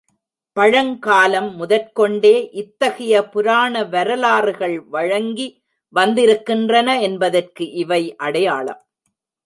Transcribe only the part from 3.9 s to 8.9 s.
வரலாறுகள் வழங்கி வந்திருக்கின்றன என்பதற்கு இவை அடையாளம்.